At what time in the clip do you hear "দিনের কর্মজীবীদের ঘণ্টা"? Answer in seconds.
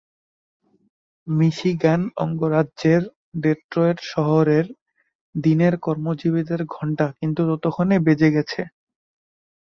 5.35-7.05